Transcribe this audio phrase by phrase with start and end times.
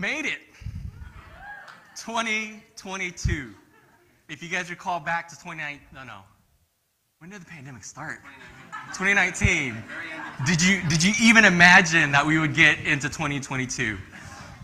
[0.00, 0.40] made it.
[1.96, 3.52] 2022.
[4.30, 6.20] If you guys recall back to 2019, no, no.
[7.18, 8.20] When did the pandemic start?
[8.94, 9.76] 2019.
[10.46, 13.98] Did you did you even imagine that we would get into 2022,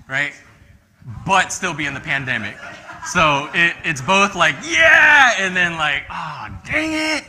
[0.08, 0.32] right?
[1.26, 2.56] But still be in the pandemic.
[3.04, 7.24] So it, it's both like yeah, and then like oh dang it.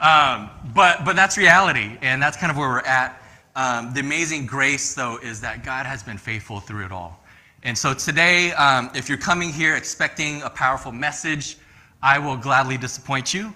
[0.00, 3.20] Um, but but that's reality, and that's kind of where we're at.
[3.56, 7.19] Um, the amazing grace, though, is that God has been faithful through it all.
[7.62, 11.58] And so today, um, if you're coming here expecting a powerful message,
[12.02, 13.54] I will gladly disappoint you.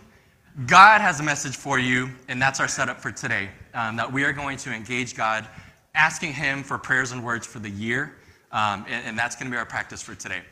[0.66, 3.48] God has a message for you, and that's our setup for today.
[3.72, 5.48] Um, that we are going to engage God,
[5.95, 8.16] asking Him for prayers and words for the year,
[8.52, 10.42] um, and, and, that's going to be our practice for today.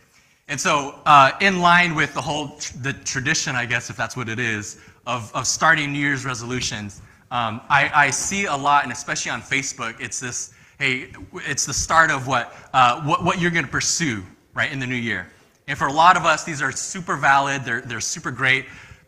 [0.48, 4.16] And so, uh, in line with the whole tr- the tradition, I guess, if that's
[4.16, 8.84] what it is, of, of starting New Year's resolutions, um, I, I see a lot,
[8.84, 11.06] and especially on Facebook, it's this hey,
[11.46, 14.86] it's the start of what, uh, what, what you're going to pursue, right, in the
[14.86, 15.28] new year.
[15.68, 18.66] And for a lot of us, these are super valid, they're, they're super great.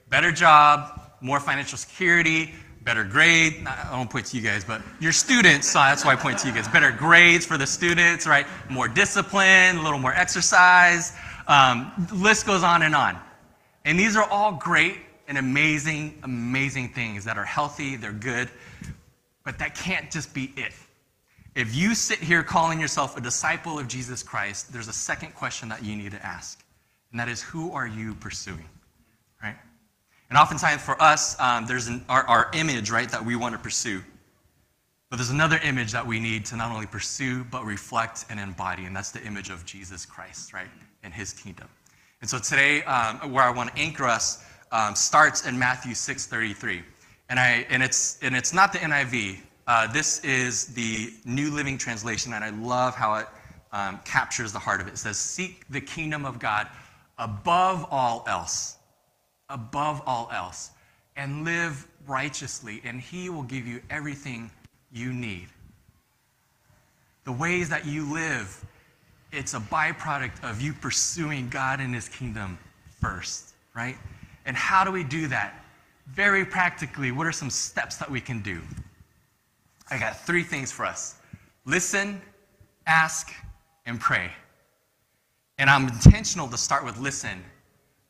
[0.08, 3.66] Better job, more financial security, better grade.
[3.66, 6.46] I don't point to you guys, but your students, so that's why I point to
[6.46, 6.68] you guys.
[6.68, 8.46] Better grades for the students, right?
[8.70, 11.12] More discipline, a little more exercise.
[11.48, 13.18] Um, list goes on and on.
[13.84, 18.48] And these are all great and amazing, amazing things that are healthy, they're good,
[19.44, 20.72] but that can't just be it.
[21.54, 25.68] If you sit here calling yourself a disciple of Jesus Christ, there's a second question
[25.68, 26.64] that you need to ask,
[27.12, 28.68] and that is who are you pursuing?
[29.40, 29.54] Right?
[30.30, 33.60] And oftentimes for us, um, there's an, our, our image, right, that we want to
[33.60, 34.02] pursue.
[35.10, 38.86] But there's another image that we need to not only pursue, but reflect and embody,
[38.86, 40.66] and that's the image of Jesus Christ, right,
[41.04, 41.68] and his kingdom.
[42.20, 46.82] And so today, um, where I want to anchor us um, starts in Matthew 6:33,
[47.28, 49.38] and I and it's and it's not the NIV.
[49.66, 53.26] Uh, this is the New Living Translation, and I love how it
[53.72, 54.92] um, captures the heart of it.
[54.92, 56.68] It says, Seek the kingdom of God
[57.18, 58.76] above all else,
[59.48, 60.70] above all else,
[61.16, 64.50] and live righteously, and He will give you everything
[64.92, 65.48] you need.
[67.24, 68.62] The ways that you live,
[69.32, 72.58] it's a byproduct of you pursuing God and His kingdom
[73.00, 73.96] first, right?
[74.44, 75.64] And how do we do that?
[76.08, 78.60] Very practically, what are some steps that we can do?
[79.90, 81.16] I got three things for us
[81.66, 82.20] listen,
[82.86, 83.32] ask,
[83.86, 84.30] and pray.
[85.58, 87.42] And I'm intentional to start with listen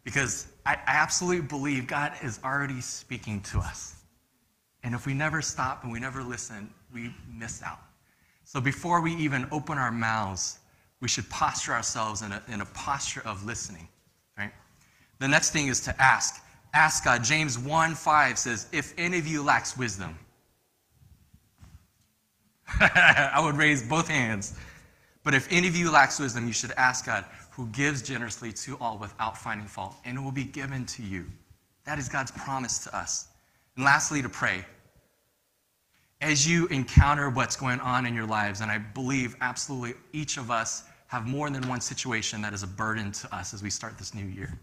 [0.03, 3.97] because I, absolutely believe God is already speaking to us.
[4.83, 7.81] And if we never stop and we never listen, we miss out.
[8.45, 10.59] So before we even open our mouths,
[11.01, 13.89] we should posture ourselves in a, in a posture of listening,
[14.39, 14.53] right?
[15.19, 16.43] The next thing is to ask.
[16.73, 17.25] Ask God.
[17.25, 20.19] James 1 5 says, If any of you lacks wisdom,
[22.81, 24.59] I would raise both hands.
[25.23, 28.77] But if any of you lacks wisdom, you should ask God, who gives generously to
[28.79, 31.25] all without finding fault, and it will be given to you.
[31.85, 33.29] That is God's promise to us.
[33.77, 34.65] And lastly, to pray.
[36.21, 40.51] As you encounter what's going on in your lives, and I believe absolutely each of
[40.51, 43.99] us have more than one situation that is a burden to us as we start
[43.99, 44.59] this new year.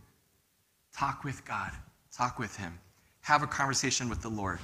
[0.95, 1.71] Talk with God,
[2.15, 2.77] talk with Him,
[3.21, 4.59] have a conversation with the Lord.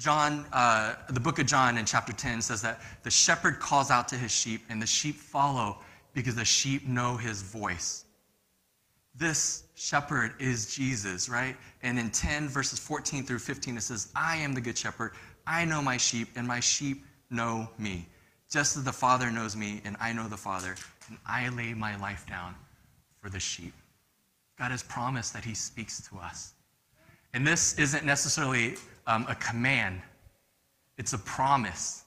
[0.00, 4.08] John, uh, the book of John in chapter 10 says that the shepherd calls out
[4.08, 5.76] to his sheep, and the sheep follow
[6.14, 8.06] because the sheep know his voice.
[9.14, 11.54] This shepherd is Jesus, right?
[11.82, 15.12] And in 10 verses 14 through 15, it says, I am the good shepherd.
[15.46, 18.08] I know my sheep, and my sheep know me.
[18.50, 20.76] Just as the Father knows me, and I know the Father,
[21.08, 22.54] and I lay my life down
[23.20, 23.74] for the sheep.
[24.58, 26.54] God has promised that he speaks to us.
[27.32, 28.74] And this isn't necessarily
[29.06, 30.00] um, a command,
[30.98, 32.04] it's a promise.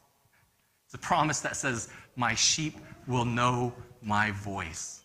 [0.86, 5.02] It's a promise that says, My sheep will know my voice.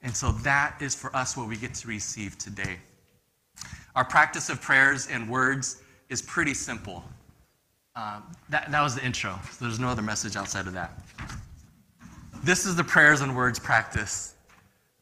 [0.00, 2.78] And so that is for us what we get to receive today.
[3.96, 7.04] Our practice of prayers and words is pretty simple.
[7.96, 9.38] Um, that, that was the intro.
[9.50, 11.02] So there's no other message outside of that.
[12.44, 14.34] This is the prayers and words practice.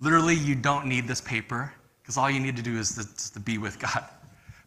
[0.01, 1.73] Literally, you don't need this paper
[2.07, 4.05] because all you need to do is to, just to be with God.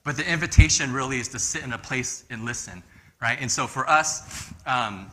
[0.04, 2.84] But the invitation really is to sit in a place and listen,
[3.22, 3.38] right?
[3.40, 5.10] And so for us, um,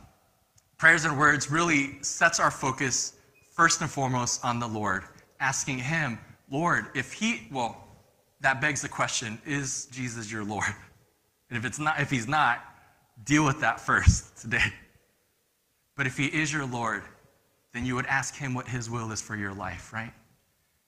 [0.77, 3.15] prayers and words really sets our focus
[3.53, 5.05] first and foremost on the Lord,
[5.39, 6.19] asking Him,
[6.51, 7.85] Lord, if He, well,
[8.41, 10.75] that begs the question: Is Jesus your Lord?
[11.49, 12.59] And if it's not, if He's not,
[13.23, 14.73] deal with that first today.
[15.97, 17.05] But if He is your Lord,
[17.73, 20.13] then you would ask Him what His will is for your life, right?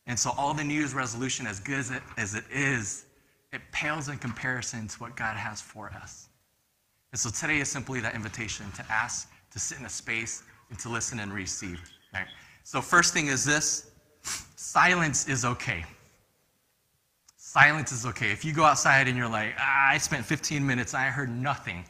[0.09, 3.05] And so all the New Year's resolution, as good as it, as it is,
[3.53, 6.29] it pales in comparison to what God has for us.
[7.13, 10.79] And so today is simply that invitation to ask, to sit in a space, and
[10.81, 11.81] to listen and receive.
[12.13, 12.27] Right?
[12.65, 13.91] So, first thing is this
[14.57, 15.85] silence is okay.
[17.37, 18.31] Silence is okay.
[18.31, 21.85] If you go outside and you're like, ah, I spent 15 minutes, I heard nothing,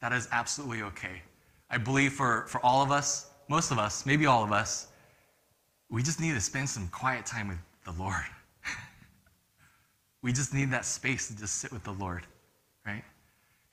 [0.00, 1.20] that is absolutely okay.
[1.70, 4.88] I believe for, for all of us, most of us, maybe all of us,
[5.92, 8.24] we just need to spend some quiet time with the Lord.
[10.22, 12.26] we just need that space to just sit with the Lord,
[12.86, 13.04] right?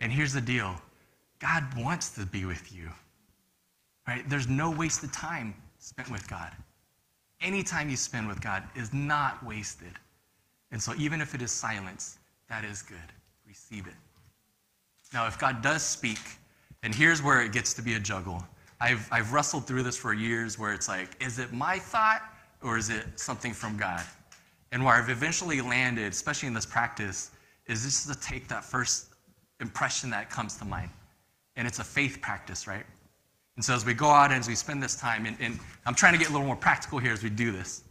[0.02, 0.76] And here's the deal
[1.40, 2.90] God wants to be with you,
[4.06, 4.30] right?
[4.30, 6.52] There's no wasted time spent with God.
[7.42, 9.94] Any time you spend with God is not wasted.
[10.72, 12.20] And so, even if it is silence,
[12.50, 12.98] that is good.
[13.48, 13.94] Receive it.
[15.14, 16.20] Now, if God does speak,
[16.84, 18.44] and here's where it gets to be a juggle.
[18.82, 22.22] I've, I've wrestled through this for years where it's like, is it my thought
[22.62, 24.04] or is it something from God?
[24.72, 27.32] And where I've eventually landed, especially in this practice,
[27.68, 29.08] is just to take that first
[29.60, 30.90] impression that comes to mind.
[31.56, 32.86] And it's a faith practice, right?
[33.56, 35.96] And so as we go out and as we spend this time, and, and I'm
[35.96, 37.84] trying to get a little more practical here as we do this,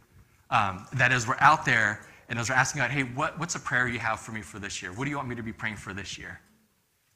[0.49, 3.59] um, that as we're out there and as we're asking God, hey, what, what's a
[3.59, 4.91] prayer you have for me for this year?
[4.91, 6.39] What do you want me to be praying for this year?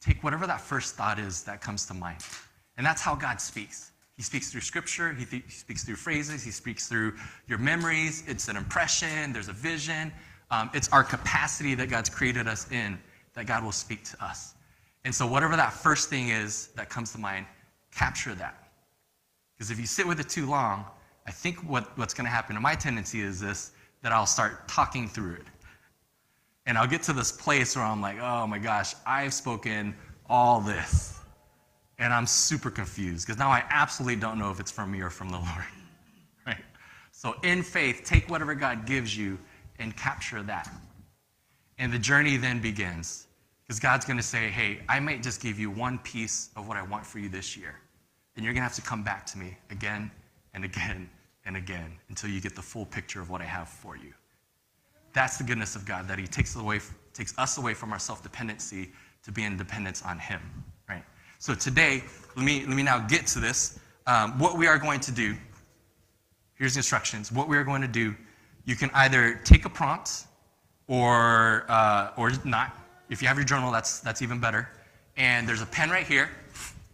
[0.02, 2.20] Take whatever that first thought is that comes to mind.
[2.78, 3.92] And that's how God speaks.
[4.16, 7.14] He speaks through scripture, he, th- he speaks through phrases, he speaks through
[7.48, 8.24] your memories.
[8.28, 10.12] It's an impression, there's a vision.
[10.52, 13.00] Um, it's our capacity that God's created us in
[13.34, 14.54] that God will speak to us.
[15.04, 17.48] And so, whatever that first thing is that comes to mind,
[17.92, 18.70] capture that.
[19.56, 20.86] Because if you sit with it too long,
[21.26, 23.72] I think what, what's going to happen, and my tendency is this,
[24.02, 25.46] that I'll start talking through it.
[26.66, 29.96] And I'll get to this place where I'm like, oh my gosh, I've spoken
[30.30, 31.20] all this.
[32.00, 35.10] And I'm super confused because now I absolutely don't know if it's from me or
[35.10, 35.66] from the Lord.
[36.46, 36.64] Right?
[37.12, 39.38] So, in faith, take whatever God gives you
[39.80, 40.70] and capture that.
[41.78, 43.28] And the journey then begins.
[43.64, 46.76] Because God's going to say, hey, I might just give you one piece of what
[46.76, 47.76] I want for you this year.
[48.36, 50.12] And you're going to have to come back to me again
[50.54, 51.10] and again
[51.46, 54.14] and again until you get the full picture of what I have for you.
[55.14, 56.80] That's the goodness of God, that He takes, away,
[57.14, 58.92] takes us away from our self dependency
[59.24, 60.42] to be in dependence on Him.
[61.44, 62.02] So today,
[62.38, 63.78] let me, let me now get to this.
[64.08, 65.36] Um, what we are going to do,
[66.54, 67.34] here's the instructions.
[67.34, 68.16] What we are going to do,
[68.64, 70.24] you can either take a prompt
[70.88, 72.78] or, uh, or not.
[73.10, 74.70] If you have your journal, that's, that's even better.
[75.18, 76.30] And there's a pen right here,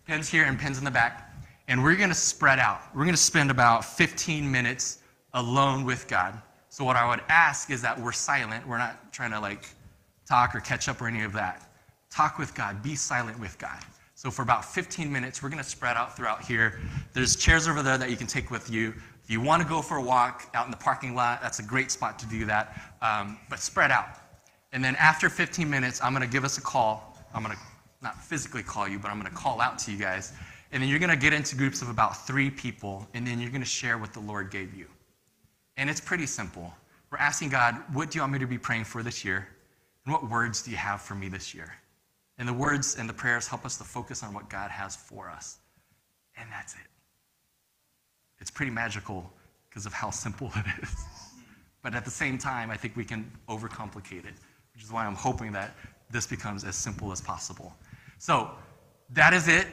[0.08, 1.32] pens here, and pens in the back.
[1.68, 2.82] And we're going to spread out.
[2.96, 4.98] We're going to spend about 15 minutes
[5.36, 6.42] alone with God.
[6.70, 8.68] So, what I would ask is that we're silent.
[8.68, 9.70] We're not trying to like
[10.28, 11.70] talk or catch up or any of that.
[12.10, 13.78] Talk with God, be silent with God.
[14.20, 16.78] So, for about 15 minutes, we're going to spread out throughout here.
[17.14, 18.94] There's chairs over there that you can take with you.
[19.24, 21.64] If you want to go for a walk out in the parking lot, that's a
[21.64, 22.98] great spot to do that.
[23.02, 24.18] Um, but spread out.
[24.74, 27.18] And then after 15 minutes, I'm going to give us a call.
[27.34, 27.62] I'm going to
[28.02, 30.34] not physically call you, but I'm going to call out to you guys.
[30.74, 33.52] And then you're going to get into groups of about three people, and then you're
[33.52, 34.88] going to share what the Lord gave you.
[35.78, 36.74] And it's pretty simple.
[37.10, 39.48] We're asking God, what do you want me to be praying for this year?
[40.04, 41.74] And what words do you have for me this year?
[42.40, 45.30] And the words and the prayers help us to focus on what God has for
[45.30, 45.60] us.
[46.38, 46.88] And that's it.
[48.40, 49.30] It's pretty magical
[49.70, 50.96] because of how simple it is.
[51.84, 54.34] But at the same time, I think we can overcomplicate it,
[54.74, 55.76] which is why I'm hoping that
[56.10, 57.76] this becomes as simple as possible.
[58.18, 58.50] So
[59.12, 59.68] that is it.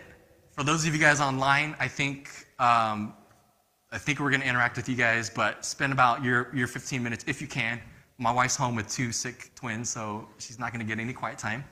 [0.52, 3.14] For those of you guys online, I think um,
[3.92, 7.02] I think we're going to interact with you guys, but spend about your, your 15
[7.02, 7.80] minutes if you can.
[8.18, 11.38] My wife's home with two sick twins, so she's not going to get any quiet
[11.38, 11.64] time.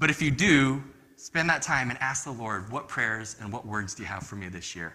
[0.00, 0.82] But if you do,
[1.14, 4.24] spend that time and ask the Lord, what prayers and what words do you have
[4.24, 4.94] for me this year?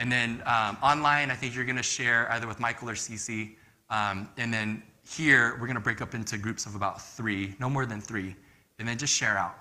[0.00, 3.54] And then um, online, I think you're going to share either with Michael or Cece.
[3.90, 7.70] Um, and then here, we're going to break up into groups of about three, no
[7.70, 8.34] more than three,
[8.80, 9.56] and then just share out.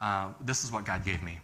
[0.00, 1.38] Uh, this is what God gave me.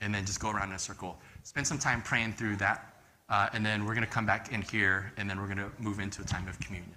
[0.00, 1.18] And then just go around in a circle.
[1.42, 2.92] Spend some time praying through that
[3.32, 5.70] uh, and then we're going to come back in here, and then we're going to
[5.78, 6.94] move into a time of communion.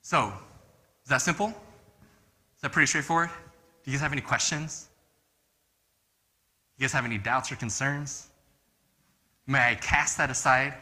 [0.00, 0.32] So,
[1.02, 1.48] is that simple?
[1.48, 3.28] Is that pretty straightforward?
[3.84, 4.88] Do you guys have any questions?
[6.76, 8.28] Do you guys have any doubts or concerns?
[9.46, 10.74] May I cast that aside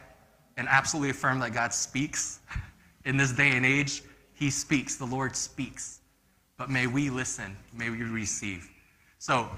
[0.57, 2.39] and absolutely affirm that God speaks?
[3.05, 4.03] In this day and age,
[4.33, 6.01] He speaks, the Lord speaks.
[6.57, 8.69] But may we listen, may we receive.
[9.17, 9.49] So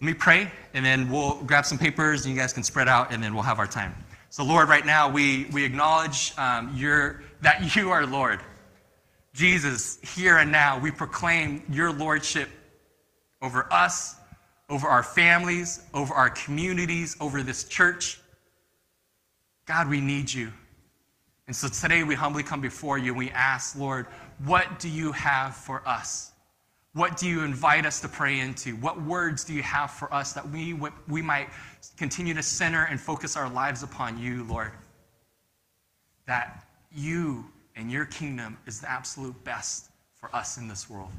[0.00, 3.12] let me pray, and then we'll grab some papers, and you guys can spread out,
[3.12, 3.94] and then we'll have our time.
[4.30, 8.40] So, Lord, right now we, we acknowledge um, your, that you are Lord.
[9.34, 12.48] Jesus, here and now, we proclaim your lordship
[13.42, 14.16] over us,
[14.68, 18.20] over our families, over our communities, over this church.
[19.66, 20.52] God, we need you.
[21.46, 24.06] And so today we humbly come before you and we ask, Lord,
[24.44, 26.32] what do you have for us?
[26.94, 28.74] What do you invite us to pray into?
[28.76, 30.76] What words do you have for us that we,
[31.08, 31.48] we might
[31.96, 34.72] continue to center and focus our lives upon you, Lord?
[36.26, 37.44] that you
[37.76, 41.10] and your kingdom is the absolute best for us in this world.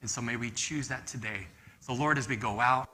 [0.00, 1.46] And so may we choose that today.
[1.88, 2.86] So, Lord, as we go out,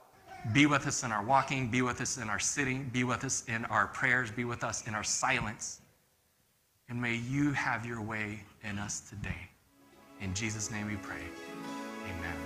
[0.53, 3.43] be with us in our walking, be with us in our sitting, be with us
[3.49, 5.81] in our prayers, be with us in our silence.
[6.87, 9.49] And may you have your way in us today.
[10.21, 11.23] In Jesus' name we pray.
[12.05, 12.44] Amen.